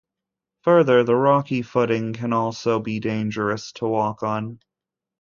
[0.63, 4.57] Further, the rocky footing can also be dangerous to walk on.